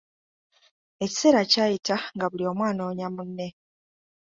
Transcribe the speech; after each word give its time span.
Ekiseera 1.03 1.41
kyayita 1.51 1.95
nga 2.15 2.25
buli 2.31 2.43
omu 2.51 2.63
anoonya 2.69 3.07
munne. 3.15 3.47